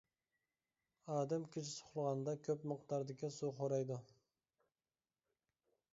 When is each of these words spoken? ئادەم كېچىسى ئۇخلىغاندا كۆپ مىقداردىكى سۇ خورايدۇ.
ئادەم 1.15 1.43
كېچىسى 1.57 1.75
ئۇخلىغاندا 1.89 2.35
كۆپ 2.49 2.65
مىقداردىكى 2.73 3.33
سۇ 3.37 3.53
خورايدۇ. 3.61 4.01